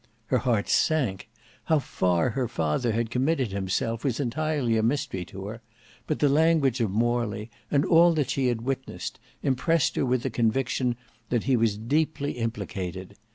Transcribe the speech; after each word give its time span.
Her 0.33 0.39
heart 0.39 0.67
sank. 0.67 1.29
How 1.65 1.77
far 1.77 2.31
her 2.31 2.47
father 2.47 2.91
had 2.91 3.11
committed 3.11 3.51
himself 3.51 4.03
was 4.03 4.19
entirely 4.19 4.75
a 4.75 4.81
mystery 4.81 5.23
to 5.25 5.45
her; 5.45 5.61
but 6.07 6.17
the 6.17 6.27
language 6.27 6.81
of 6.81 6.89
Morley, 6.89 7.51
and 7.69 7.85
all 7.85 8.11
that 8.13 8.31
she 8.31 8.47
had 8.47 8.61
witnessed, 8.63 9.19
impressed 9.43 9.95
her 9.97 10.03
with 10.07 10.23
the 10.23 10.31
conviction 10.31 10.95
that 11.29 11.43
he 11.43 11.55
was 11.55 11.77
deeply 11.77 12.31
implicated. 12.39 13.15